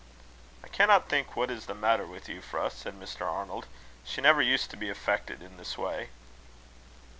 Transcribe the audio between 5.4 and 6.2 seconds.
in this way."